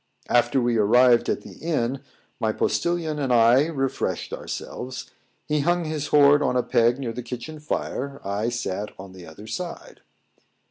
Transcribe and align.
After 0.29 0.59
we 0.59 0.77
arrived 0.77 1.29
at 1.29 1.41
the 1.41 1.59
inn 1.59 2.01
my 2.39 2.51
postillion 2.51 3.19
and 3.19 3.31
I 3.31 3.67
refreshed 3.67 4.33
ourselves: 4.33 5.11
he 5.45 5.59
hung 5.59 5.85
his 5.85 6.07
horn 6.07 6.41
on 6.41 6.57
a 6.57 6.63
peg 6.63 6.97
near 6.97 7.13
the 7.13 7.21
kitchen 7.21 7.59
fire; 7.59 8.19
I 8.25 8.49
sat 8.49 8.93
on 8.97 9.13
the 9.13 9.27
other 9.27 9.45
side. 9.45 10.01